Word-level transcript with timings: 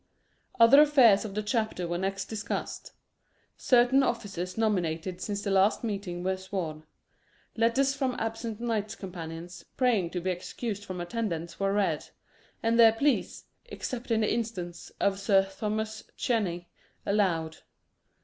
Other 0.59 0.81
affairs 0.81 1.25
of 1.25 1.35
the 1.35 1.43
chapter 1.43 1.87
were 1.87 1.99
next 1.99 2.25
discussed. 2.25 2.93
Certain 3.55 4.01
officers 4.01 4.57
nominated 4.57 5.21
since 5.21 5.43
the 5.43 5.51
last 5.51 5.83
meeting, 5.83 6.23
were 6.23 6.37
sworn; 6.37 6.85
letters 7.55 7.93
from 7.93 8.15
absent 8.17 8.59
knights 8.59 8.95
companions, 8.95 9.63
praying 9.77 10.09
to 10.09 10.19
be 10.19 10.31
excused 10.31 10.85
from 10.85 11.01
attendance, 11.01 11.59
were 11.59 11.71
read 11.73 12.09
and 12.63 12.79
their 12.79 12.93
pleas, 12.93 13.45
except 13.65 14.09
in 14.09 14.21
the 14.21 14.33
instance 14.33 14.91
of 14.99 15.19
Sir 15.19 15.47
Thomas 15.55 16.05
Cheney, 16.17 16.67
allowed. 17.05 17.57